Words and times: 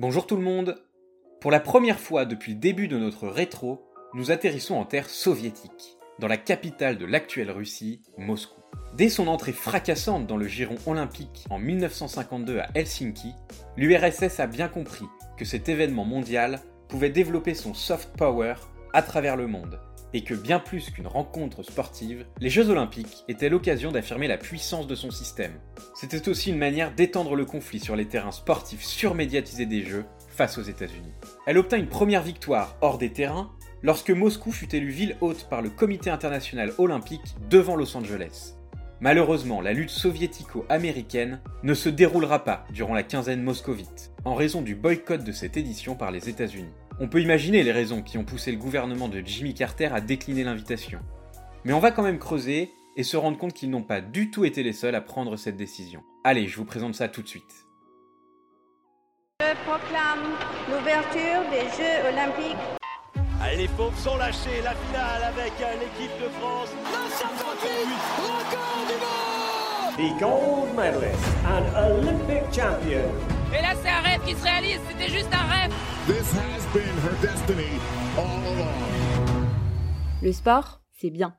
Bonjour 0.00 0.26
tout 0.26 0.36
le 0.36 0.42
monde 0.42 0.82
Pour 1.42 1.50
la 1.50 1.60
première 1.60 2.00
fois 2.00 2.24
depuis 2.24 2.54
le 2.54 2.58
début 2.58 2.88
de 2.88 2.96
notre 2.96 3.28
rétro, 3.28 3.86
nous 4.14 4.30
atterrissons 4.30 4.76
en 4.76 4.86
terre 4.86 5.10
soviétique, 5.10 5.98
dans 6.18 6.26
la 6.26 6.38
capitale 6.38 6.96
de 6.96 7.04
l'actuelle 7.04 7.50
Russie, 7.50 8.00
Moscou. 8.16 8.62
Dès 8.96 9.10
son 9.10 9.28
entrée 9.28 9.52
fracassante 9.52 10.26
dans 10.26 10.38
le 10.38 10.48
giron 10.48 10.76
olympique 10.86 11.44
en 11.50 11.58
1952 11.58 12.60
à 12.60 12.68
Helsinki, 12.74 13.34
l'URSS 13.76 14.40
a 14.40 14.46
bien 14.46 14.68
compris 14.68 15.04
que 15.36 15.44
cet 15.44 15.68
événement 15.68 16.06
mondial 16.06 16.60
pouvait 16.88 17.10
développer 17.10 17.52
son 17.52 17.74
soft 17.74 18.08
power 18.16 18.54
à 18.94 19.02
travers 19.02 19.36
le 19.36 19.48
monde, 19.48 19.80
et 20.14 20.22
que 20.22 20.34
bien 20.34 20.58
plus 20.58 20.90
qu'une 20.90 21.06
rencontre 21.06 21.62
sportive, 21.62 22.26
les 22.40 22.50
Jeux 22.50 22.70
olympiques 22.70 23.24
étaient 23.28 23.48
l'occasion 23.48 23.92
d'affirmer 23.92 24.28
la 24.28 24.38
puissance 24.38 24.86
de 24.86 24.94
son 24.94 25.10
système. 25.10 25.52
C'était 25.94 26.28
aussi 26.28 26.50
une 26.50 26.58
manière 26.58 26.94
d'étendre 26.94 27.36
le 27.36 27.44
conflit 27.44 27.80
sur 27.80 27.96
les 27.96 28.06
terrains 28.06 28.32
sportifs 28.32 28.84
surmédiatisés 28.84 29.66
des 29.66 29.84
Jeux 29.84 30.04
face 30.28 30.58
aux 30.58 30.62
États-Unis. 30.62 31.12
Elle 31.46 31.58
obtint 31.58 31.78
une 31.78 31.88
première 31.88 32.22
victoire 32.22 32.76
hors 32.80 32.98
des 32.98 33.12
terrains 33.12 33.50
lorsque 33.82 34.10
Moscou 34.10 34.52
fut 34.52 34.74
élue 34.74 34.90
ville 34.90 35.16
haute 35.20 35.48
par 35.48 35.62
le 35.62 35.70
Comité 35.70 36.10
international 36.10 36.72
olympique 36.78 37.34
devant 37.48 37.76
Los 37.76 37.96
Angeles. 37.96 38.54
Malheureusement, 39.02 39.62
la 39.62 39.72
lutte 39.72 39.90
soviético-américaine 39.90 41.40
ne 41.62 41.72
se 41.72 41.88
déroulera 41.88 42.44
pas 42.44 42.66
durant 42.70 42.92
la 42.92 43.02
quinzaine 43.02 43.42
moscovite, 43.42 44.12
en 44.26 44.34
raison 44.34 44.60
du 44.60 44.74
boycott 44.74 45.24
de 45.24 45.32
cette 45.32 45.56
édition 45.56 45.94
par 45.94 46.10
les 46.10 46.28
États-Unis. 46.28 46.74
On 47.02 47.08
peut 47.08 47.22
imaginer 47.22 47.62
les 47.62 47.72
raisons 47.72 48.02
qui 48.02 48.18
ont 48.18 48.24
poussé 48.24 48.52
le 48.52 48.58
gouvernement 48.58 49.08
de 49.08 49.22
Jimmy 49.24 49.54
Carter 49.54 49.86
à 49.86 50.02
décliner 50.02 50.44
l'invitation. 50.44 51.00
Mais 51.64 51.72
on 51.72 51.80
va 51.80 51.92
quand 51.92 52.02
même 52.02 52.18
creuser 52.18 52.74
et 52.94 53.04
se 53.04 53.16
rendre 53.16 53.38
compte 53.38 53.54
qu'ils 53.54 53.70
n'ont 53.70 53.82
pas 53.82 54.02
du 54.02 54.30
tout 54.30 54.44
été 54.44 54.62
les 54.62 54.74
seuls 54.74 54.94
à 54.94 55.00
prendre 55.00 55.36
cette 55.36 55.56
décision. 55.56 56.02
Allez, 56.24 56.46
je 56.46 56.58
vous 56.58 56.66
présente 56.66 56.94
ça 56.94 57.08
tout 57.08 57.22
de 57.22 57.28
suite. 57.28 57.64
Je 59.40 59.54
proclame 59.64 60.28
l'ouverture 60.68 61.40
des 61.50 61.64
Jeux 61.74 62.06
Olympiques. 62.12 62.58
Allez, 63.40 63.56
les 63.56 63.68
pauvres 63.68 63.96
sont 63.96 64.18
lâchés, 64.18 64.60
la 64.62 64.74
finale 64.74 65.22
avec 65.22 65.52
euh, 65.62 65.72
l'équipe 65.80 66.12
de 66.22 66.28
France. 66.38 66.68
record 68.18 68.86
du 68.88 68.96
monde 69.00 69.40
The 69.96 70.20
gold 70.20 70.76
medalist 70.76 71.18
and 71.46 71.64
Olympic 71.76 72.42
champion. 72.52 73.10
Et 73.52 73.62
là, 73.62 73.74
c'est 73.82 73.88
un 73.88 73.89
rêve 74.20 74.34
qui 74.34 74.40
se 74.40 74.44
réalise, 74.44 74.80
c'était 74.88 75.10
juste 75.10 75.28
un 75.32 75.46
rêve. 75.46 75.72
This 76.06 76.32
has 76.34 76.66
been 76.72 76.96
her 77.04 77.16
destiny 77.20 77.68
all 78.16 78.46
along. 78.46 79.46
Le 80.22 80.32
sport, 80.32 80.80
c'est 80.92 81.10
bien. 81.10 81.36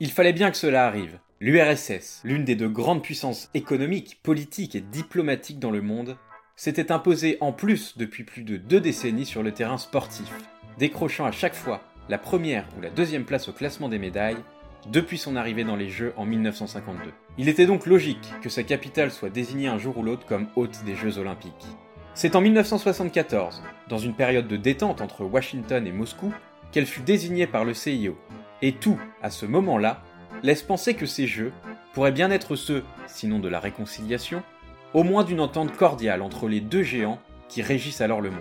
Il 0.00 0.10
fallait 0.10 0.32
bien 0.32 0.50
que 0.50 0.56
cela 0.56 0.86
arrive. 0.86 1.18
L'URSS, 1.40 2.22
l'une 2.24 2.44
des 2.44 2.54
deux 2.54 2.68
grandes 2.68 3.02
puissances 3.02 3.50
économiques, 3.54 4.20
politiques 4.22 4.74
et 4.74 4.80
diplomatiques 4.80 5.58
dans 5.58 5.70
le 5.70 5.82
monde, 5.82 6.16
s'était 6.56 6.92
imposée 6.92 7.36
en 7.40 7.52
plus 7.52 7.96
depuis 7.96 8.24
plus 8.24 8.42
de 8.42 8.56
deux 8.56 8.80
décennies 8.80 9.26
sur 9.26 9.42
le 9.42 9.52
terrain 9.52 9.78
sportif, 9.78 10.32
décrochant 10.78 11.24
à 11.24 11.32
chaque 11.32 11.54
fois 11.54 11.82
la 12.08 12.18
première 12.18 12.66
ou 12.76 12.80
la 12.80 12.90
deuxième 12.90 13.24
place 13.24 13.48
au 13.48 13.52
classement 13.52 13.88
des 13.88 13.98
médailles 13.98 14.42
depuis 14.90 15.18
son 15.18 15.36
arrivée 15.36 15.64
dans 15.64 15.76
les 15.76 15.88
Jeux 15.88 16.12
en 16.16 16.24
1952. 16.24 17.12
Il 17.38 17.48
était 17.48 17.66
donc 17.66 17.86
logique 17.86 18.32
que 18.42 18.48
sa 18.48 18.62
capitale 18.62 19.10
soit 19.10 19.30
désignée 19.30 19.68
un 19.68 19.78
jour 19.78 19.98
ou 19.98 20.02
l'autre 20.02 20.26
comme 20.26 20.48
hôte 20.56 20.82
des 20.84 20.96
Jeux 20.96 21.18
olympiques. 21.18 21.66
C'est 22.14 22.36
en 22.36 22.40
1974, 22.40 23.62
dans 23.88 23.98
une 23.98 24.14
période 24.14 24.48
de 24.48 24.56
détente 24.56 25.00
entre 25.00 25.24
Washington 25.24 25.86
et 25.86 25.92
Moscou, 25.92 26.32
qu'elle 26.70 26.86
fut 26.86 27.02
désignée 27.02 27.46
par 27.46 27.64
le 27.64 27.74
CIO. 27.74 28.18
Et 28.60 28.72
tout, 28.72 28.98
à 29.22 29.30
ce 29.30 29.46
moment-là, 29.46 30.02
laisse 30.42 30.62
penser 30.62 30.94
que 30.94 31.06
ces 31.06 31.26
Jeux 31.26 31.52
pourraient 31.94 32.12
bien 32.12 32.30
être 32.30 32.56
ceux, 32.56 32.84
sinon 33.06 33.38
de 33.38 33.48
la 33.48 33.60
réconciliation, 33.60 34.42
au 34.94 35.04
moins 35.04 35.24
d'une 35.24 35.40
entente 35.40 35.76
cordiale 35.76 36.22
entre 36.22 36.48
les 36.48 36.60
deux 36.60 36.82
géants 36.82 37.18
qui 37.48 37.62
régissent 37.62 38.00
alors 38.00 38.20
le 38.20 38.30
monde. 38.30 38.40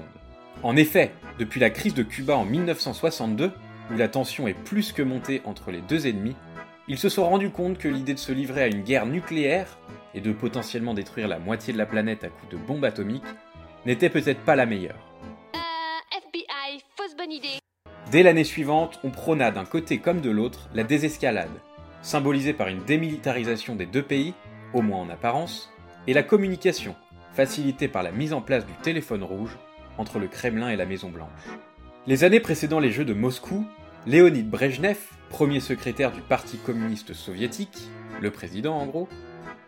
En 0.63 0.75
effet, 0.75 1.11
depuis 1.39 1.59
la 1.59 1.69
crise 1.69 1.93
de 1.93 2.03
Cuba 2.03 2.35
en 2.35 2.45
1962, 2.45 3.51
où 3.91 3.97
la 3.97 4.07
tension 4.07 4.47
est 4.47 4.53
plus 4.53 4.91
que 4.91 5.01
montée 5.01 5.41
entre 5.45 5.71
les 5.71 5.81
deux 5.81 6.07
ennemis, 6.07 6.35
ils 6.87 6.97
se 6.97 7.09
sont 7.09 7.25
rendus 7.25 7.51
compte 7.51 7.77
que 7.77 7.87
l'idée 7.87 8.13
de 8.13 8.19
se 8.19 8.31
livrer 8.31 8.63
à 8.63 8.67
une 8.67 8.83
guerre 8.83 9.05
nucléaire 9.05 9.77
et 10.13 10.21
de 10.21 10.31
potentiellement 10.31 10.93
détruire 10.93 11.27
la 11.27 11.39
moitié 11.39 11.73
de 11.73 11.77
la 11.77 11.85
planète 11.85 12.23
à 12.23 12.29
coups 12.29 12.51
de 12.51 12.57
bombes 12.57 12.85
atomiques 12.85 13.23
n'était 13.85 14.09
peut-être 14.09 14.41
pas 14.41 14.55
la 14.55 14.65
meilleure. 14.65 14.99
Euh, 15.55 16.17
FBI, 16.17 16.83
fausse 16.95 17.15
bonne 17.15 17.31
idée. 17.31 17.59
Dès 18.11 18.23
l'année 18.23 18.43
suivante, 18.43 18.99
on 19.03 19.09
prôna 19.09 19.51
d'un 19.51 19.65
côté 19.65 19.99
comme 19.99 20.21
de 20.21 20.29
l'autre 20.29 20.69
la 20.73 20.83
désescalade, 20.83 21.49
symbolisée 22.01 22.53
par 22.53 22.67
une 22.67 22.83
démilitarisation 22.83 23.75
des 23.75 23.85
deux 23.85 24.03
pays, 24.03 24.33
au 24.73 24.81
moins 24.81 24.99
en 24.99 25.09
apparence, 25.09 25.71
et 26.07 26.13
la 26.13 26.23
communication, 26.23 26.95
facilitée 27.33 27.87
par 27.87 28.03
la 28.03 28.11
mise 28.11 28.33
en 28.33 28.41
place 28.41 28.65
du 28.65 28.73
téléphone 28.81 29.23
rouge 29.23 29.57
entre 29.97 30.19
le 30.19 30.27
Kremlin 30.27 30.69
et 30.69 30.75
la 30.75 30.85
Maison 30.85 31.09
Blanche. 31.09 31.29
Les 32.07 32.23
années 32.23 32.39
précédant 32.39 32.79
les 32.79 32.91
Jeux 32.91 33.05
de 33.05 33.13
Moscou, 33.13 33.65
Léonid 34.07 34.49
Brejnev, 34.49 34.97
premier 35.29 35.59
secrétaire 35.59 36.11
du 36.11 36.21
Parti 36.21 36.57
communiste 36.57 37.13
soviétique, 37.13 37.77
le 38.19 38.31
président 38.31 38.75
en 38.75 38.87
gros, 38.87 39.07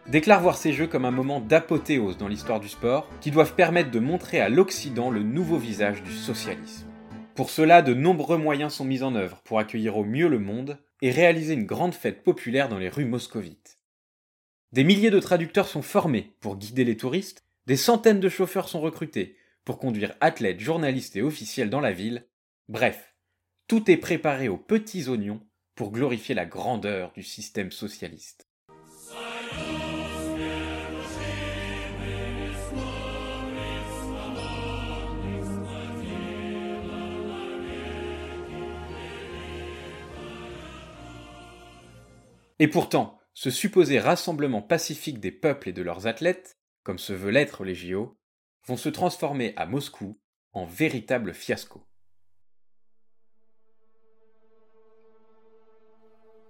déclare 0.08 0.42
voir 0.42 0.58
ces 0.58 0.74
Jeux 0.74 0.88
comme 0.88 1.06
un 1.06 1.12
moment 1.12 1.40
d'apothéose 1.40 2.18
dans 2.18 2.28
l'histoire 2.28 2.60
du 2.60 2.68
sport 2.68 3.08
qui 3.22 3.30
doivent 3.30 3.54
permettre 3.54 3.92
de 3.92 4.00
montrer 4.00 4.40
à 4.40 4.50
l'Occident 4.50 5.12
le 5.12 5.22
nouveau 5.22 5.58
visage 5.58 6.02
du 6.02 6.12
socialisme. 6.12 6.88
Pour 7.36 7.52
cela, 7.52 7.84
de 7.84 7.94
nombreux 7.94 8.38
moyens 8.38 8.74
sont 8.74 8.86
mis 8.86 9.04
en 9.04 9.14
œuvre 9.14 9.40
pour 9.44 9.60
accueillir 9.60 9.98
au 9.98 10.04
mieux 10.04 10.28
le 10.28 10.40
monde 10.40 10.80
et 11.04 11.12
réaliser 11.12 11.54
une 11.54 11.68
grande 11.68 11.94
fête 11.94 12.24
populaire 12.24 12.70
dans 12.70 12.80
les 12.80 12.90
rues 12.90 13.06
moscovites. 13.06 13.78
Des 14.72 14.84
milliers 14.84 15.12
de 15.12 15.20
traducteurs 15.20 15.68
sont 15.68 15.84
formés 15.84 16.34
pour 16.42 16.58
guider 16.58 16.86
les 16.86 16.98
touristes, 16.98 17.46
des 17.68 17.78
centaines 17.78 18.20
de 18.20 18.30
chauffeurs 18.30 18.68
sont 18.68 18.82
recrutés 18.82 19.38
pour 19.64 19.78
conduire 19.78 20.16
athlètes, 20.22 20.60
journalistes 20.60 21.16
et 21.16 21.22
officiels 21.22 21.70
dans 21.70 21.82
la 21.82 21.92
ville, 21.92 22.26
bref, 22.68 23.13
tout 23.68 23.90
est 23.90 23.98
préparé 23.98 24.50
aux 24.50 24.58
petits 24.58 25.08
oignons 25.08 25.42
pour 25.76 25.92
glorifier 25.92 26.36
la 26.36 26.46
grandeur 26.46 27.12
du 27.14 27.24
système 27.24 27.72
socialiste. 27.72 28.48
Et 42.60 42.68
pourtant, 42.68 43.20
ce 43.34 43.50
supposé 43.50 44.00
rassemblement 44.00 44.62
pacifique 44.62 45.20
des 45.20 45.32
peuples 45.32 45.70
et 45.70 45.74
de 45.74 45.82
leurs 45.82 46.08
athlètes, 46.08 46.58
comme 46.84 47.00
se 47.00 47.12
veut 47.12 47.32
l'être 47.32 47.64
les 47.64 47.76
JO, 47.76 48.18
vont 48.68 48.78
se 48.78 48.90
transformer 48.90 49.54
à 49.58 49.66
Moscou 49.66 50.20
en 50.54 50.66
véritable 50.66 51.34
fiasco. 51.34 51.86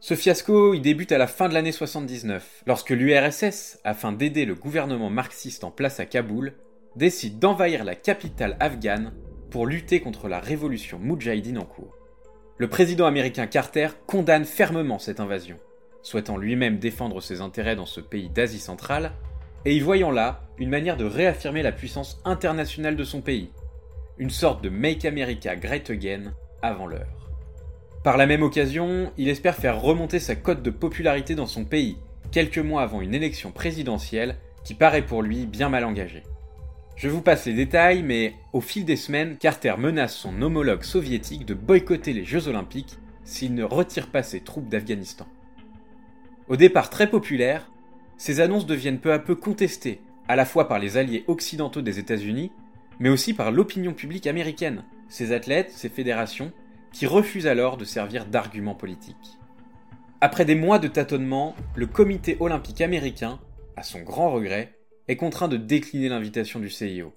Ce 0.06 0.16
fiasco, 0.16 0.74
il 0.74 0.82
débute 0.82 1.14
à 1.14 1.18
la 1.18 1.28
fin 1.28 1.48
de 1.48 1.54
l'année 1.54 1.72
79, 1.72 2.64
lorsque 2.68 2.90
l'URSS, 2.90 3.80
afin 3.86 4.12
d'aider 4.12 4.44
le 4.44 4.54
gouvernement 4.54 5.10
marxiste 5.10 5.64
en 5.64 5.72
place 5.72 6.02
à 6.02 6.06
Kaboul, 6.06 6.56
décide 6.98 7.40
d'envahir 7.40 7.86
la 7.86 7.96
capitale 7.96 8.58
afghane 8.60 9.14
pour 9.50 9.66
lutter 9.66 10.02
contre 10.02 10.28
la 10.28 10.42
révolution 10.42 11.00
moudjahidine 11.00 11.58
en 11.58 11.64
cours. 11.64 11.96
Le 12.58 12.68
président 12.68 13.06
américain 13.06 13.48
Carter 13.48 13.88
condamne 14.06 14.44
fermement 14.44 15.00
cette 15.00 15.22
invasion, 15.22 15.58
souhaitant 16.02 16.36
lui-même 16.36 16.80
défendre 16.80 17.22
ses 17.22 17.40
intérêts 17.40 17.78
dans 17.78 17.86
ce 17.86 18.02
pays 18.02 18.28
d'Asie 18.28 18.60
centrale, 18.60 19.14
et 19.64 19.74
y 19.74 19.80
voyant 19.80 20.12
là 20.12 20.42
une 20.58 20.70
manière 20.70 20.98
de 20.98 21.06
réaffirmer 21.06 21.64
la 21.64 21.72
puissance 21.72 22.20
internationale 22.26 22.98
de 22.98 23.06
son 23.06 23.22
pays, 23.22 23.54
une 24.18 24.32
sorte 24.32 24.62
de 24.62 24.68
Make 24.68 25.06
America 25.06 25.56
Great 25.56 25.90
Again 25.90 26.34
avant 26.62 26.88
l'heure. 26.88 27.23
Par 28.04 28.18
la 28.18 28.26
même 28.26 28.44
occasion, 28.44 29.14
il 29.18 29.30
espère 29.30 29.56
faire 29.56 29.82
remonter 29.82 30.20
sa 30.20 30.36
cote 30.36 30.62
de 30.62 30.70
popularité 30.70 31.36
dans 31.36 31.46
son 31.46 31.64
pays, 31.64 31.98
quelques 32.32 32.60
mois 32.60 32.82
avant 32.82 33.00
une 33.00 33.14
élection 33.14 33.52
présidentielle 33.52 34.36
qui 34.66 34.74
paraît 34.74 35.06
pour 35.06 35.22
lui 35.22 35.46
bien 35.46 35.70
mal 35.70 35.86
engagée. 35.86 36.24
Je 36.98 37.08
vous 37.08 37.22
passe 37.22 37.46
les 37.46 37.54
détails, 37.54 38.04
mais 38.04 38.34
au 38.52 38.60
fil 38.60 38.84
des 38.84 38.98
semaines, 38.98 39.38
Carter 39.38 39.76
menace 39.78 40.16
son 40.16 40.42
homologue 40.42 40.84
soviétique 40.84 41.46
de 41.46 41.54
boycotter 41.54 42.12
les 42.12 42.26
Jeux 42.26 42.50
olympiques 42.50 42.98
s'il 43.24 43.56
ne 43.56 43.64
retire 43.64 44.08
pas 44.08 44.22
ses 44.22 44.42
troupes 44.42 44.68
d'Afghanistan. 44.68 45.26
Au 46.50 46.58
départ 46.58 46.90
très 46.90 47.10
populaire, 47.10 47.72
ces 48.18 48.42
annonces 48.42 48.66
deviennent 48.66 49.00
peu 49.00 49.14
à 49.14 49.20
peu 49.20 49.36
contestées, 49.36 50.02
à 50.28 50.36
la 50.36 50.46
fois 50.46 50.68
par 50.68 50.78
les 50.78 50.98
alliés 50.98 51.24
occidentaux 51.28 51.82
des 51.82 52.00
États-Unis, 52.00 52.52
mais 53.00 53.10
aussi 53.10 53.34
par 53.34 53.52
l'opinion 53.52 53.94
publique 53.94 54.28
américaine, 54.28 54.84
ses 55.08 55.32
athlètes, 55.32 55.72
ses 55.72 55.90
fédérations, 55.90 56.52
qui 56.94 57.08
refusent 57.08 57.48
alors 57.48 57.76
de 57.76 57.84
servir 57.84 58.26
d'argument 58.26 58.76
politique. 58.76 59.40
Après 60.22 60.46
des 60.46 60.56
mois 60.56 60.80
de 60.80 60.88
tâtonnement, 60.88 61.56
le 61.76 61.88
comité 61.88 62.38
olympique 62.40 62.80
américain, 62.80 63.40
à 63.76 63.84
son 63.84 64.02
grand 64.02 64.32
regret, 64.32 64.80
est 65.10 65.18
contraint 65.18 65.50
de 65.50 65.58
décliner 65.58 66.08
l'invitation 66.08 66.60
du 66.62 66.70
CIO. 66.70 67.14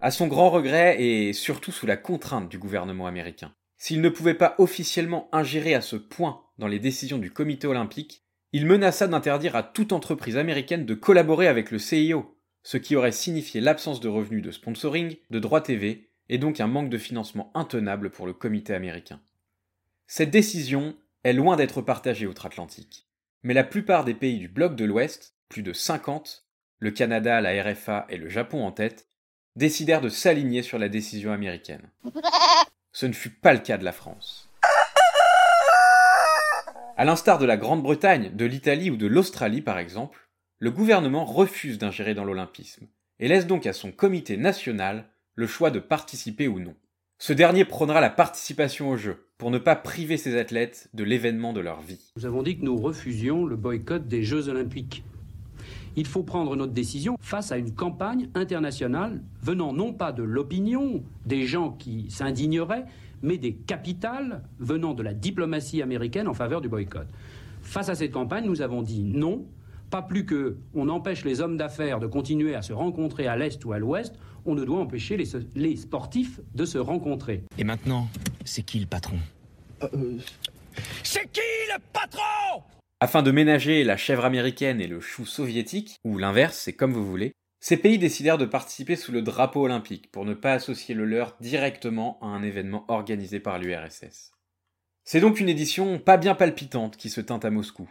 À 0.00 0.10
son 0.10 0.26
grand 0.26 0.50
regret 0.50 1.00
et 1.00 1.32
surtout 1.32 1.70
sous 1.70 1.86
la 1.86 1.96
contrainte 1.96 2.48
du 2.48 2.58
gouvernement 2.58 3.06
américain. 3.06 3.52
S'il 3.76 4.00
ne 4.00 4.08
pouvait 4.08 4.34
pas 4.34 4.56
officiellement 4.58 5.28
ingérer 5.30 5.74
à 5.74 5.80
ce 5.80 5.94
point 5.94 6.42
dans 6.58 6.66
les 6.66 6.80
décisions 6.80 7.18
du 7.18 7.30
comité 7.30 7.68
olympique, 7.68 8.24
il 8.52 8.66
menaça 8.66 9.06
d'interdire 9.06 9.54
à 9.54 9.62
toute 9.62 9.92
entreprise 9.92 10.36
américaine 10.36 10.86
de 10.86 10.94
collaborer 10.94 11.46
avec 11.46 11.70
le 11.70 11.78
CIO, 11.78 12.36
ce 12.62 12.76
qui 12.76 12.96
aurait 12.96 13.12
signifié 13.12 13.60
l'absence 13.60 14.00
de 14.00 14.08
revenus 14.08 14.42
de 14.42 14.50
sponsoring, 14.50 15.16
de 15.30 15.38
droits 15.38 15.60
TV, 15.60 16.07
et 16.28 16.38
donc 16.38 16.60
un 16.60 16.66
manque 16.66 16.90
de 16.90 16.98
financement 16.98 17.50
intenable 17.54 18.10
pour 18.10 18.26
le 18.26 18.32
comité 18.32 18.74
américain. 18.74 19.20
Cette 20.06 20.30
décision 20.30 20.96
est 21.24 21.32
loin 21.32 21.56
d'être 21.56 21.82
partagée 21.82 22.26
outre-Atlantique, 22.26 23.06
mais 23.42 23.54
la 23.54 23.64
plupart 23.64 24.04
des 24.04 24.14
pays 24.14 24.38
du 24.38 24.48
bloc 24.48 24.74
de 24.74 24.84
l'Ouest, 24.84 25.34
plus 25.48 25.62
de 25.62 25.72
50, 25.72 26.46
le 26.78 26.90
Canada, 26.90 27.40
la 27.40 27.62
RFA 27.62 28.06
et 28.08 28.16
le 28.16 28.28
Japon 28.28 28.64
en 28.64 28.72
tête, 28.72 29.08
décidèrent 29.56 30.00
de 30.00 30.08
s'aligner 30.08 30.62
sur 30.62 30.78
la 30.78 30.88
décision 30.88 31.32
américaine. 31.32 31.90
Ce 32.92 33.06
ne 33.06 33.12
fut 33.12 33.30
pas 33.30 33.52
le 33.52 33.58
cas 33.58 33.78
de 33.78 33.84
la 33.84 33.92
France. 33.92 34.48
À 36.96 37.04
l'instar 37.04 37.38
de 37.38 37.46
la 37.46 37.56
Grande-Bretagne, 37.56 38.34
de 38.34 38.44
l'Italie 38.44 38.90
ou 38.90 38.96
de 38.96 39.06
l'Australie 39.06 39.62
par 39.62 39.78
exemple, 39.78 40.28
le 40.58 40.70
gouvernement 40.70 41.24
refuse 41.24 41.78
d'ingérer 41.78 42.14
dans 42.14 42.24
l'olympisme 42.24 42.88
et 43.20 43.28
laisse 43.28 43.46
donc 43.46 43.66
à 43.66 43.72
son 43.72 43.92
comité 43.92 44.36
national 44.36 45.08
le 45.38 45.46
choix 45.46 45.70
de 45.70 45.78
participer 45.78 46.48
ou 46.48 46.58
non. 46.58 46.74
Ce 47.20 47.32
dernier 47.32 47.64
prônera 47.64 48.00
la 48.00 48.10
participation 48.10 48.90
aux 48.90 48.96
Jeux 48.96 49.24
pour 49.38 49.52
ne 49.52 49.58
pas 49.58 49.76
priver 49.76 50.16
ses 50.16 50.36
athlètes 50.36 50.90
de 50.94 51.04
l'événement 51.04 51.52
de 51.52 51.60
leur 51.60 51.80
vie. 51.80 52.12
Nous 52.16 52.26
avons 52.26 52.42
dit 52.42 52.58
que 52.58 52.64
nous 52.64 52.76
refusions 52.76 53.46
le 53.46 53.54
boycott 53.54 54.08
des 54.08 54.24
Jeux 54.24 54.48
olympiques. 54.48 55.04
Il 55.94 56.08
faut 56.08 56.24
prendre 56.24 56.56
notre 56.56 56.72
décision 56.72 57.16
face 57.20 57.52
à 57.52 57.56
une 57.56 57.72
campagne 57.72 58.30
internationale 58.34 59.22
venant 59.40 59.72
non 59.72 59.92
pas 59.92 60.10
de 60.10 60.24
l'opinion, 60.24 61.04
des 61.24 61.46
gens 61.46 61.70
qui 61.70 62.10
s'indigneraient, 62.10 62.86
mais 63.22 63.38
des 63.38 63.54
capitales 63.54 64.42
venant 64.58 64.92
de 64.92 65.04
la 65.04 65.14
diplomatie 65.14 65.82
américaine 65.82 66.26
en 66.26 66.34
faveur 66.34 66.60
du 66.60 66.68
boycott. 66.68 67.06
Face 67.62 67.88
à 67.88 67.94
cette 67.94 68.10
campagne, 68.10 68.46
nous 68.46 68.60
avons 68.60 68.82
dit 68.82 69.04
non, 69.04 69.46
pas 69.90 70.02
plus 70.02 70.24
que 70.26 70.58
on 70.74 70.88
empêche 70.88 71.24
les 71.24 71.40
hommes 71.40 71.56
d'affaires 71.56 72.00
de 72.00 72.06
continuer 72.06 72.54
à 72.54 72.62
se 72.62 72.72
rencontrer 72.72 73.26
à 73.26 73.36
l'est 73.36 73.64
ou 73.64 73.72
à 73.72 73.78
l'ouest, 73.78 74.14
on 74.46 74.54
ne 74.54 74.64
doit 74.64 74.78
empêcher 74.78 75.16
les, 75.16 75.26
les 75.54 75.76
sportifs 75.76 76.40
de 76.54 76.64
se 76.64 76.78
rencontrer. 76.78 77.42
Et 77.58 77.64
maintenant, 77.64 78.08
c'est 78.44 78.62
qui 78.62 78.78
le 78.80 78.86
patron? 78.86 79.18
C'est 81.02 81.30
qui 81.32 81.40
le 81.40 81.78
patron? 81.92 82.62
Afin 83.00 83.22
de 83.22 83.30
ménager 83.30 83.84
la 83.84 83.96
chèvre 83.96 84.24
américaine 84.24 84.80
et 84.80 84.88
le 84.88 85.00
chou 85.00 85.24
soviétique, 85.24 85.96
ou 86.04 86.18
l'inverse, 86.18 86.58
c'est 86.58 86.72
comme 86.72 86.92
vous 86.92 87.06
voulez, 87.06 87.32
ces 87.60 87.76
pays 87.76 87.98
décidèrent 87.98 88.38
de 88.38 88.46
participer 88.46 88.96
sous 88.96 89.12
le 89.12 89.22
drapeau 89.22 89.64
olympique 89.64 90.10
pour 90.10 90.24
ne 90.24 90.34
pas 90.34 90.52
associer 90.52 90.94
le 90.94 91.04
leur 91.04 91.36
directement 91.40 92.18
à 92.22 92.26
un 92.26 92.42
événement 92.42 92.84
organisé 92.88 93.40
par 93.40 93.58
l'URSS. 93.58 94.32
C'est 95.04 95.20
donc 95.20 95.40
une 95.40 95.48
édition 95.48 95.98
pas 95.98 96.16
bien 96.16 96.34
palpitante 96.34 96.96
qui 96.96 97.08
se 97.08 97.20
tint 97.20 97.40
à 97.40 97.50
Moscou. 97.50 97.88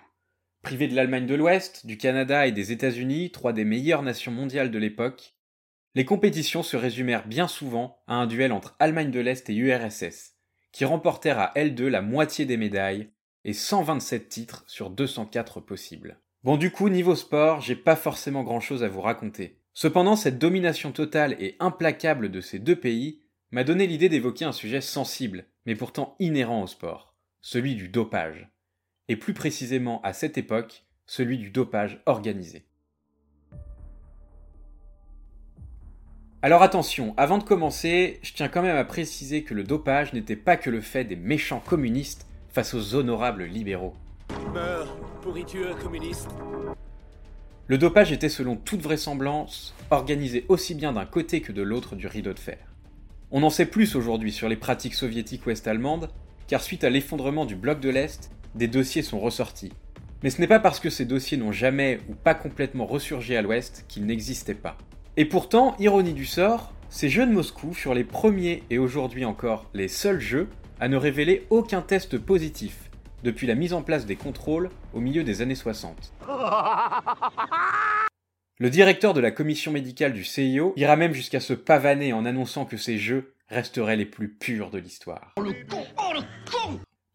Privé 0.61 0.87
de 0.87 0.95
l'Allemagne 0.95 1.25
de 1.25 1.35
l'Ouest, 1.35 1.85
du 1.85 1.97
Canada 1.97 2.47
et 2.47 2.51
des 2.51 2.71
États-Unis, 2.71 3.31
trois 3.31 3.53
des 3.53 3.63
meilleures 3.63 4.03
nations 4.03 4.31
mondiales 4.31 4.71
de 4.71 4.77
l'époque, 4.77 5.35
les 5.95 6.05
compétitions 6.05 6.61
se 6.61 6.77
résumèrent 6.77 7.27
bien 7.27 7.47
souvent 7.47 8.03
à 8.07 8.15
un 8.15 8.27
duel 8.27 8.51
entre 8.51 8.75
Allemagne 8.79 9.11
de 9.11 9.19
l'Est 9.19 9.49
et 9.49 9.55
URSS, 9.55 10.35
qui 10.71 10.85
remportèrent 10.85 11.39
à 11.39 11.53
L2 11.55 11.87
la 11.87 12.01
moitié 12.01 12.45
des 12.45 12.57
médailles 12.57 13.09
et 13.45 13.53
127 13.53 14.29
titres 14.29 14.63
sur 14.67 14.89
204 14.89 15.61
possibles. 15.61 16.19
Bon 16.43 16.57
du 16.57 16.69
coup, 16.69 16.89
niveau 16.89 17.15
sport, 17.15 17.61
j'ai 17.61 17.75
pas 17.75 17.95
forcément 17.95 18.43
grand 18.43 18.59
chose 18.59 18.83
à 18.83 18.89
vous 18.89 19.01
raconter. 19.01 19.59
Cependant, 19.73 20.15
cette 20.15 20.37
domination 20.37 20.91
totale 20.91 21.35
et 21.39 21.55
implacable 21.59 22.29
de 22.29 22.41
ces 22.41 22.59
deux 22.59 22.75
pays 22.75 23.21
m'a 23.51 23.63
donné 23.63 23.87
l'idée 23.87 24.09
d'évoquer 24.09 24.45
un 24.45 24.51
sujet 24.51 24.81
sensible, 24.81 25.45
mais 25.65 25.75
pourtant 25.75 26.15
inhérent 26.19 26.61
au 26.61 26.67
sport, 26.67 27.15
celui 27.41 27.75
du 27.75 27.87
dopage. 27.87 28.49
Et 29.09 29.15
plus 29.15 29.33
précisément 29.33 30.01
à 30.03 30.11
cette 30.11 30.37
époque, 30.37 30.83
celui 31.05 31.37
du 31.37 31.49
dopage 31.49 32.01
organisé. 32.05 32.65
Alors 36.41 36.61
attention, 36.61 37.13
avant 37.17 37.37
de 37.37 37.43
commencer, 37.43 38.19
je 38.21 38.33
tiens 38.33 38.47
quand 38.47 38.61
même 38.61 38.75
à 38.75 38.83
préciser 38.83 39.43
que 39.43 39.53
le 39.53 39.63
dopage 39.63 40.13
n'était 40.13 40.35
pas 40.35 40.57
que 40.57 40.69
le 40.69 40.81
fait 40.81 41.03
des 41.03 41.15
méchants 41.15 41.63
communistes 41.65 42.27
face 42.49 42.73
aux 42.73 42.95
honorables 42.95 43.45
libéraux. 43.45 43.95
Meurs, 44.53 44.95
pourriture 45.21 45.77
communiste. 45.79 46.29
Le 47.67 47.77
dopage 47.77 48.11
était 48.11 48.29
selon 48.29 48.55
toute 48.55 48.81
vraisemblance 48.81 49.73
organisé 49.89 50.45
aussi 50.47 50.75
bien 50.75 50.93
d'un 50.93 51.05
côté 51.05 51.41
que 51.41 51.51
de 51.51 51.61
l'autre 51.61 51.95
du 51.95 52.07
rideau 52.07 52.33
de 52.33 52.39
fer. 52.39 52.59
On 53.31 53.43
en 53.43 53.49
sait 53.49 53.65
plus 53.65 53.95
aujourd'hui 53.95 54.31
sur 54.31 54.47
les 54.47 54.55
pratiques 54.55 54.93
soviétiques 54.93 55.45
ouest-allemandes, 55.45 56.09
car 56.47 56.61
suite 56.61 56.83
à 56.83 56.89
l'effondrement 56.89 57.45
du 57.45 57.55
bloc 57.55 57.79
de 57.79 57.89
l'Est, 57.89 58.31
des 58.55 58.67
dossiers 58.67 59.01
sont 59.01 59.19
ressortis. 59.19 59.73
Mais 60.23 60.29
ce 60.29 60.41
n'est 60.41 60.47
pas 60.47 60.59
parce 60.59 60.79
que 60.79 60.89
ces 60.89 61.05
dossiers 61.05 61.37
n'ont 61.37 61.51
jamais 61.51 61.99
ou 62.09 62.15
pas 62.15 62.33
complètement 62.33 62.85
ressurgi 62.85 63.35
à 63.35 63.41
l'ouest 63.41 63.85
qu'ils 63.87 64.05
n'existaient 64.05 64.53
pas. 64.53 64.77
Et 65.15 65.25
pourtant, 65.25 65.75
ironie 65.79 66.13
du 66.13 66.25
sort, 66.25 66.73
ces 66.89 67.09
Jeux 67.09 67.25
de 67.25 67.31
Moscou 67.31 67.73
furent 67.73 67.93
les 67.93 68.03
premiers 68.03 68.63
et 68.69 68.77
aujourd'hui 68.77 69.25
encore 69.25 69.69
les 69.73 69.87
seuls 69.87 70.19
Jeux 70.19 70.47
à 70.79 70.87
ne 70.87 70.97
révéler 70.97 71.45
aucun 71.49 71.81
test 71.81 72.17
positif 72.17 72.89
depuis 73.23 73.47
la 73.47 73.55
mise 73.55 73.73
en 73.73 73.81
place 73.81 74.05
des 74.05 74.15
contrôles 74.15 74.69
au 74.93 74.99
milieu 74.99 75.23
des 75.23 75.41
années 75.41 75.55
60. 75.55 76.13
Le 78.59 78.69
directeur 78.71 79.13
de 79.13 79.19
la 79.19 79.29
commission 79.29 79.71
médicale 79.71 80.13
du 80.13 80.23
CIO 80.23 80.73
ira 80.77 80.95
même 80.95 81.13
jusqu'à 81.13 81.39
se 81.39 81.53
pavaner 81.53 82.11
en 82.13 82.25
annonçant 82.25 82.65
que 82.65 82.77
ces 82.77 82.97
jeux 82.97 83.33
resteraient 83.49 83.95
les 83.95 84.05
plus 84.05 84.29
purs 84.29 84.71
de 84.71 84.79
l'histoire. 84.79 85.35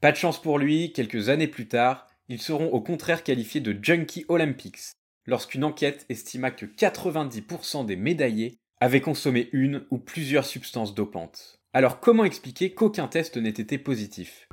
Pas 0.02 0.10
de 0.10 0.16
chance 0.16 0.42
pour 0.42 0.58
lui, 0.58 0.92
quelques 0.92 1.28
années 1.28 1.46
plus 1.46 1.68
tard, 1.68 2.08
ils 2.28 2.42
seront 2.42 2.72
au 2.72 2.80
contraire 2.80 3.22
qualifiés 3.22 3.60
de 3.60 3.78
Junkie 3.80 4.24
Olympics, 4.26 4.96
lorsqu'une 5.26 5.62
enquête 5.62 6.06
estima 6.08 6.50
que 6.50 6.66
90% 6.66 7.86
des 7.86 7.94
médaillés 7.94 8.58
avaient 8.80 9.00
consommé 9.00 9.48
une 9.52 9.86
ou 9.92 9.98
plusieurs 9.98 10.44
substances 10.44 10.96
dopantes. 10.96 11.60
Alors 11.72 12.00
comment 12.00 12.24
expliquer 12.24 12.74
qu'aucun 12.74 13.06
test 13.06 13.36
n'ait 13.36 13.50
été 13.50 13.78
positif? 13.78 14.48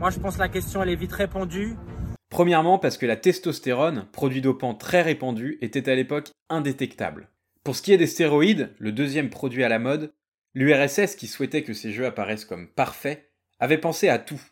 Moi 0.00 0.10
je 0.10 0.18
pense 0.18 0.34
que 0.34 0.40
la 0.40 0.48
question 0.48 0.82
elle 0.82 0.88
est 0.88 0.96
vite 0.96 1.12
répondue. 1.12 1.76
Premièrement 2.28 2.80
parce 2.80 2.98
que 2.98 3.06
la 3.06 3.14
testostérone, 3.14 4.08
produit 4.10 4.40
dopant 4.40 4.74
très 4.74 5.02
répandu, 5.02 5.58
était 5.60 5.88
à 5.88 5.94
l'époque 5.94 6.32
indétectable. 6.48 7.28
Pour 7.62 7.76
ce 7.76 7.82
qui 7.82 7.92
est 7.92 7.98
des 7.98 8.08
stéroïdes, 8.08 8.74
le 8.80 8.90
deuxième 8.90 9.30
produit 9.30 9.62
à 9.62 9.68
la 9.68 9.78
mode, 9.78 10.12
l'URSS 10.54 11.14
qui 11.14 11.28
souhaitait 11.28 11.62
que 11.62 11.72
ces 11.72 11.92
jeux 11.92 12.06
apparaissent 12.06 12.44
comme 12.44 12.66
parfaits, 12.66 13.30
avait 13.60 13.78
pensé 13.78 14.08
à 14.08 14.18
tout, 14.18 14.42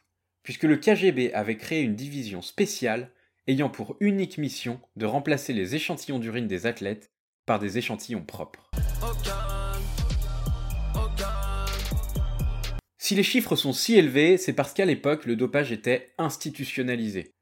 puisque 0.46 0.62
le 0.62 0.76
KGB 0.76 1.32
avait 1.34 1.56
créé 1.56 1.82
une 1.82 1.96
division 1.96 2.40
spéciale 2.40 3.10
ayant 3.48 3.68
pour 3.68 3.96
unique 3.98 4.38
mission 4.38 4.80
de 4.94 5.04
remplacer 5.04 5.52
les 5.52 5.74
échantillons 5.74 6.20
d'urine 6.20 6.46
des 6.46 6.66
athlètes 6.66 7.10
par 7.46 7.58
des 7.58 7.78
échantillons 7.78 8.22
propres. 8.22 8.70
Si 12.96 13.16
les 13.16 13.24
chiffres 13.24 13.56
sont 13.56 13.72
si 13.72 13.96
élevés, 13.96 14.38
c'est 14.38 14.52
parce 14.52 14.72
qu'à 14.72 14.84
l'époque, 14.84 15.26
le 15.26 15.34
dopage 15.34 15.72
était 15.72 16.12
institutionnalisé. 16.16 17.32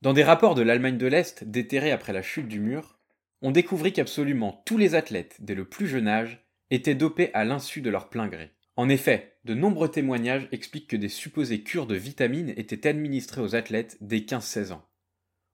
Dans 0.00 0.14
des 0.14 0.24
rapports 0.24 0.54
de 0.54 0.62
l'Allemagne 0.62 0.96
de 0.96 1.06
l'Est, 1.06 1.44
déterrés 1.44 1.92
après 1.92 2.14
la 2.14 2.22
chute 2.22 2.48
du 2.48 2.60
mur, 2.60 2.98
on 3.42 3.50
découvrit 3.50 3.92
qu'absolument 3.92 4.62
tous 4.64 4.78
les 4.78 4.94
athlètes, 4.94 5.36
dès 5.40 5.54
le 5.54 5.68
plus 5.68 5.86
jeune 5.86 6.08
âge, 6.08 6.46
étaient 6.70 6.94
dopés 6.94 7.30
à 7.34 7.44
l'insu 7.44 7.82
de 7.82 7.90
leur 7.90 8.08
plein 8.08 8.28
gré. 8.28 8.53
En 8.76 8.88
effet, 8.88 9.38
de 9.44 9.54
nombreux 9.54 9.90
témoignages 9.90 10.48
expliquent 10.50 10.90
que 10.90 10.96
des 10.96 11.08
supposées 11.08 11.62
cures 11.62 11.86
de 11.86 11.94
vitamines 11.94 12.52
étaient 12.56 12.88
administrées 12.88 13.40
aux 13.40 13.54
athlètes 13.54 13.96
dès 14.00 14.18
15-16 14.18 14.72
ans. 14.72 14.88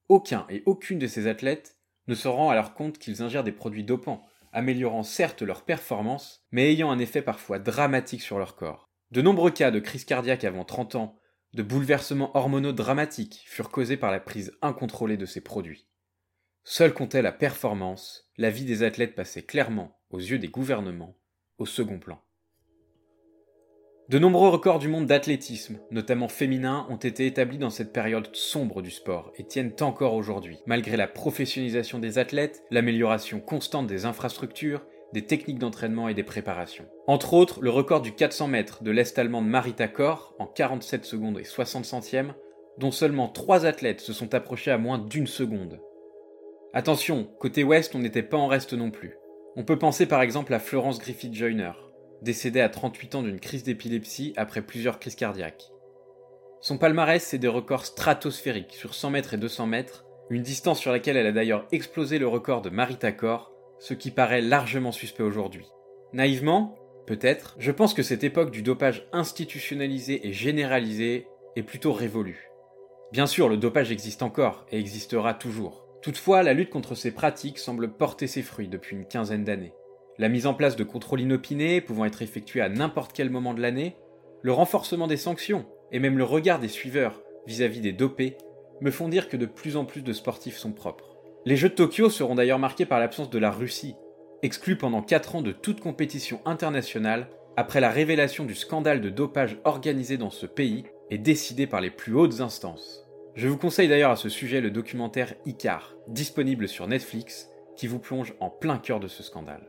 Aucun 0.08 0.46
et 0.48 0.62
aucune 0.64 0.98
de 0.98 1.06
ces 1.06 1.26
athlètes 1.26 1.76
ne 2.08 2.14
se 2.14 2.28
rend 2.28 2.50
alors 2.50 2.74
compte 2.74 2.98
qu'ils 2.98 3.22
ingèrent 3.22 3.44
des 3.44 3.52
produits 3.52 3.84
dopants, 3.84 4.26
améliorant 4.52 5.02
certes 5.02 5.42
leur 5.42 5.64
performance, 5.64 6.44
mais 6.50 6.72
ayant 6.72 6.90
un 6.90 6.98
effet 6.98 7.22
parfois 7.22 7.58
dramatique 7.58 8.22
sur 8.22 8.38
leur 8.38 8.56
corps. 8.56 8.90
De 9.10 9.22
nombreux 9.22 9.50
cas 9.50 9.70
de 9.70 9.80
crise 9.80 10.04
cardiaque 10.04 10.44
avant 10.44 10.64
30 10.64 10.94
ans, 10.94 11.16
de 11.52 11.62
bouleversements 11.62 12.36
hormonaux 12.36 12.72
dramatiques 12.72 13.42
furent 13.46 13.70
causés 13.70 13.96
par 13.96 14.10
la 14.10 14.20
prise 14.20 14.52
incontrôlée 14.62 15.16
de 15.16 15.26
ces 15.26 15.40
produits. 15.40 15.88
Seule 16.64 16.94
comptait 16.94 17.22
la 17.22 17.32
performance, 17.32 18.30
la 18.36 18.50
vie 18.50 18.64
des 18.64 18.82
athlètes 18.82 19.14
passait 19.14 19.42
clairement, 19.42 20.00
aux 20.10 20.20
yeux 20.20 20.38
des 20.38 20.48
gouvernements, 20.48 21.16
au 21.58 21.66
second 21.66 21.98
plan. 21.98 22.22
De 24.10 24.18
nombreux 24.18 24.48
records 24.48 24.80
du 24.80 24.88
monde 24.88 25.06
d'athlétisme, 25.06 25.78
notamment 25.92 26.26
féminin, 26.26 26.84
ont 26.90 26.96
été 26.96 27.26
établis 27.26 27.58
dans 27.58 27.70
cette 27.70 27.92
période 27.92 28.28
sombre 28.32 28.82
du 28.82 28.90
sport 28.90 29.30
et 29.38 29.44
tiennent 29.44 29.72
encore 29.82 30.14
aujourd'hui, 30.14 30.58
malgré 30.66 30.96
la 30.96 31.06
professionnalisation 31.06 32.00
des 32.00 32.18
athlètes, 32.18 32.64
l'amélioration 32.72 33.38
constante 33.38 33.86
des 33.86 34.06
infrastructures 34.06 34.84
des 35.12 35.26
techniques 35.26 35.60
d'entraînement 35.60 36.08
et 36.08 36.14
des 36.14 36.24
préparations. 36.24 36.86
Entre 37.06 37.34
autres, 37.34 37.60
le 37.62 37.70
record 37.70 38.00
du 38.00 38.12
400 38.12 38.48
mètres 38.48 38.82
de 38.82 38.90
l'Est-allemande 38.90 39.46
Marita 39.46 39.86
Kor 39.86 40.34
en 40.40 40.46
47 40.46 41.04
secondes 41.04 41.38
et 41.38 41.44
60 41.44 41.84
centièmes, 41.84 42.34
dont 42.78 42.90
seulement 42.90 43.28
3 43.28 43.64
athlètes 43.64 44.00
se 44.00 44.12
sont 44.12 44.34
approchés 44.34 44.72
à 44.72 44.78
moins 44.78 44.98
d'une 44.98 45.28
seconde. 45.28 45.80
Attention, 46.74 47.28
côté 47.38 47.62
ouest, 47.62 47.94
on 47.94 48.00
n'était 48.00 48.24
pas 48.24 48.38
en 48.38 48.48
reste 48.48 48.72
non 48.72 48.90
plus. 48.90 49.16
On 49.54 49.62
peut 49.62 49.78
penser 49.78 50.06
par 50.06 50.20
exemple 50.20 50.52
à 50.52 50.58
Florence 50.58 50.98
Griffith 50.98 51.34
Joyner, 51.34 51.72
décédée 52.22 52.60
à 52.60 52.68
38 52.68 53.14
ans 53.14 53.22
d'une 53.22 53.40
crise 53.40 53.62
d'épilepsie 53.62 54.32
après 54.36 54.62
plusieurs 54.62 54.98
crises 54.98 55.14
cardiaques. 55.14 55.70
Son 56.60 56.76
palmarès, 56.76 57.22
c'est 57.22 57.38
des 57.38 57.48
records 57.48 57.86
stratosphériques 57.86 58.74
sur 58.74 58.94
100 58.94 59.10
mètres 59.10 59.34
et 59.34 59.38
200 59.38 59.66
mètres, 59.66 60.04
une 60.28 60.42
distance 60.42 60.78
sur 60.78 60.92
laquelle 60.92 61.16
elle 61.16 61.26
a 61.26 61.32
d'ailleurs 61.32 61.66
explosé 61.72 62.18
le 62.18 62.28
record 62.28 62.62
de 62.62 62.70
Marita 62.70 63.12
ce 63.78 63.94
qui 63.94 64.10
paraît 64.10 64.42
largement 64.42 64.92
suspect 64.92 65.22
aujourd'hui. 65.22 65.66
Naïvement, 66.12 66.76
peut-être, 67.06 67.56
je 67.58 67.72
pense 67.72 67.94
que 67.94 68.02
cette 68.02 68.24
époque 68.24 68.50
du 68.50 68.62
dopage 68.62 69.08
institutionnalisé 69.12 70.28
et 70.28 70.32
généralisé 70.32 71.26
est 71.56 71.62
plutôt 71.62 71.92
révolue. 71.92 72.50
Bien 73.10 73.26
sûr, 73.26 73.48
le 73.48 73.56
dopage 73.56 73.90
existe 73.90 74.22
encore 74.22 74.66
et 74.70 74.78
existera 74.78 75.34
toujours. 75.34 75.86
Toutefois, 76.02 76.42
la 76.42 76.54
lutte 76.54 76.70
contre 76.70 76.94
ces 76.94 77.10
pratiques 77.10 77.58
semble 77.58 77.92
porter 77.92 78.26
ses 78.26 78.42
fruits 78.42 78.68
depuis 78.68 78.96
une 78.96 79.06
quinzaine 79.06 79.44
d'années. 79.44 79.74
La 80.18 80.28
mise 80.28 80.46
en 80.46 80.54
place 80.54 80.76
de 80.76 80.84
contrôles 80.84 81.20
inopinés 81.20 81.80
pouvant 81.80 82.04
être 82.04 82.22
effectués 82.22 82.60
à 82.60 82.68
n'importe 82.68 83.12
quel 83.12 83.30
moment 83.30 83.54
de 83.54 83.60
l'année, 83.60 83.96
le 84.42 84.52
renforcement 84.52 85.06
des 85.06 85.16
sanctions 85.16 85.66
et 85.92 85.98
même 85.98 86.18
le 86.18 86.24
regard 86.24 86.58
des 86.58 86.68
suiveurs 86.68 87.22
vis-à-vis 87.46 87.80
des 87.80 87.92
dopés 87.92 88.36
me 88.80 88.90
font 88.90 89.08
dire 89.08 89.28
que 89.28 89.36
de 89.36 89.46
plus 89.46 89.76
en 89.76 89.84
plus 89.84 90.02
de 90.02 90.12
sportifs 90.12 90.56
sont 90.56 90.72
propres. 90.72 91.16
Les 91.46 91.56
Jeux 91.56 91.70
de 91.70 91.74
Tokyo 91.74 92.10
seront 92.10 92.34
d'ailleurs 92.34 92.58
marqués 92.58 92.86
par 92.86 93.00
l'absence 93.00 93.30
de 93.30 93.38
la 93.38 93.50
Russie, 93.50 93.96
exclue 94.42 94.76
pendant 94.76 95.02
4 95.02 95.36
ans 95.36 95.42
de 95.42 95.52
toute 95.52 95.80
compétition 95.80 96.40
internationale 96.44 97.28
après 97.56 97.80
la 97.80 97.90
révélation 97.90 98.44
du 98.44 98.54
scandale 98.54 99.00
de 99.00 99.10
dopage 99.10 99.58
organisé 99.64 100.16
dans 100.16 100.30
ce 100.30 100.46
pays 100.46 100.84
et 101.10 101.18
décidé 101.18 101.66
par 101.66 101.80
les 101.80 101.90
plus 101.90 102.14
hautes 102.14 102.40
instances. 102.40 103.06
Je 103.34 103.48
vous 103.48 103.58
conseille 103.58 103.88
d'ailleurs 103.88 104.10
à 104.10 104.16
ce 104.16 104.28
sujet 104.28 104.60
le 104.60 104.70
documentaire 104.70 105.34
Icar, 105.46 105.94
disponible 106.08 106.68
sur 106.68 106.86
Netflix, 106.86 107.48
qui 107.76 107.86
vous 107.86 107.98
plonge 107.98 108.34
en 108.40 108.50
plein 108.50 108.78
cœur 108.78 109.00
de 109.00 109.08
ce 109.08 109.22
scandale. 109.22 109.66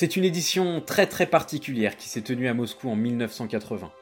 C'est 0.00 0.16
une 0.16 0.24
édition 0.24 0.80
très 0.80 1.06
très 1.06 1.26
particulière 1.26 1.94
qui 1.94 2.08
s'est 2.08 2.22
tenue 2.22 2.48
à 2.48 2.54
Moscou 2.54 2.88
en 2.88 2.96
1980. 2.96 3.92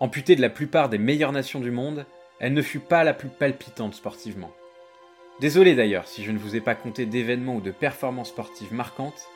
Amputée 0.00 0.34
de 0.34 0.40
la 0.40 0.50
plupart 0.50 0.88
des 0.88 0.98
meilleures 0.98 1.30
nations 1.30 1.60
du 1.60 1.70
monde, 1.70 2.04
elle 2.40 2.52
ne 2.52 2.62
fut 2.62 2.80
pas 2.80 3.04
la 3.04 3.14
plus 3.14 3.28
palpitante 3.28 3.94
sportivement. 3.94 4.50
Désolé 5.38 5.76
d'ailleurs 5.76 6.08
si 6.08 6.24
je 6.24 6.32
ne 6.32 6.38
vous 6.38 6.56
ai 6.56 6.60
pas 6.60 6.74
compté 6.74 7.06
d'événements 7.06 7.54
ou 7.54 7.60
de 7.60 7.70
performances 7.70 8.30
sportives 8.30 8.74
marquantes, 8.74 9.28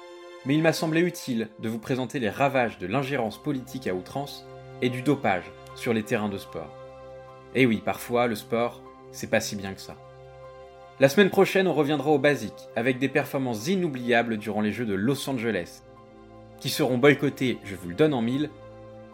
mais 0.46 0.56
il 0.56 0.62
m'a 0.62 0.72
semblé 0.72 1.00
utile 1.00 1.48
de 1.60 1.68
vous 1.68 1.78
présenter 1.78 2.18
les 2.18 2.28
ravages 2.28 2.78
de 2.78 2.88
l'ingérence 2.88 3.40
politique 3.40 3.86
à 3.86 3.94
outrance 3.94 4.44
et 4.80 4.90
du 4.90 5.02
dopage 5.02 5.48
sur 5.76 5.94
les 5.94 6.02
terrains 6.02 6.28
de 6.28 6.38
sport. 6.38 6.76
Et 7.54 7.66
oui, 7.66 7.80
parfois, 7.84 8.26
le 8.26 8.34
sport, 8.34 8.82
c'est 9.12 9.30
pas 9.30 9.38
si 9.38 9.54
bien 9.54 9.74
que 9.74 9.80
ça. 9.80 9.96
La 11.00 11.08
semaine 11.08 11.30
prochaine, 11.30 11.66
on 11.66 11.74
reviendra 11.74 12.10
au 12.10 12.18
basique, 12.18 12.68
avec 12.76 12.98
des 12.98 13.08
performances 13.08 13.66
inoubliables 13.66 14.36
durant 14.36 14.60
les 14.60 14.72
Jeux 14.72 14.84
de 14.84 14.94
Los 14.94 15.28
Angeles, 15.28 15.82
qui 16.60 16.68
seront 16.68 16.98
boycottés, 16.98 17.58
je 17.64 17.74
vous 17.74 17.88
le 17.88 17.94
donne 17.94 18.14
en 18.14 18.22
mille, 18.22 18.50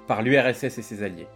par 0.07 0.23
l'URSS 0.23 0.79
et 0.79 0.83
ses 0.83 1.03
alliés. 1.03 1.29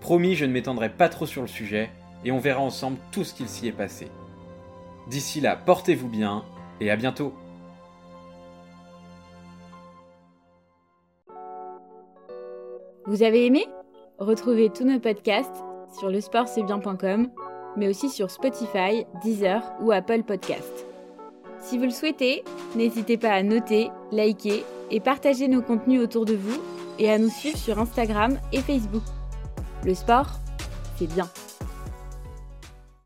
Promis, 0.00 0.34
je 0.34 0.46
ne 0.46 0.52
m'étendrai 0.52 0.88
pas 0.88 1.08
trop 1.08 1.26
sur 1.26 1.42
le 1.42 1.48
sujet, 1.48 1.90
et 2.24 2.32
on 2.32 2.38
verra 2.38 2.60
ensemble 2.60 2.98
tout 3.12 3.24
ce 3.24 3.34
qu'il 3.34 3.48
s'y 3.48 3.68
est 3.68 3.72
passé. 3.72 4.08
D'ici 5.08 5.40
là, 5.40 5.54
portez-vous 5.54 6.08
bien, 6.08 6.44
et 6.80 6.90
à 6.90 6.96
bientôt 6.96 7.34
Vous 13.06 13.22
avez 13.22 13.46
aimé? 13.46 13.66
Retrouvez 14.18 14.70
tous 14.70 14.84
nos 14.84 14.98
podcasts 14.98 15.64
sur 15.98 16.10
lesportcestbien.com, 16.10 17.30
mais 17.76 17.88
aussi 17.88 18.08
sur 18.08 18.30
Spotify, 18.30 19.06
Deezer 19.22 19.62
ou 19.80 19.92
Apple 19.92 20.22
Podcasts. 20.22 20.86
Si 21.60 21.76
vous 21.76 21.84
le 21.84 21.90
souhaitez, 21.90 22.44
n'hésitez 22.76 23.16
pas 23.16 23.30
à 23.30 23.42
noter, 23.42 23.90
liker 24.12 24.64
et 24.90 25.00
partager 25.00 25.48
nos 25.48 25.62
contenus 25.62 26.02
autour 26.02 26.24
de 26.24 26.34
vous 26.34 26.60
et 26.98 27.10
à 27.10 27.18
nous 27.18 27.30
suivre 27.30 27.58
sur 27.58 27.78
Instagram 27.78 28.38
et 28.52 28.60
Facebook. 28.60 29.02
Le 29.84 29.94
sport, 29.94 30.40
c'est 30.98 31.12
bien. 31.12 31.28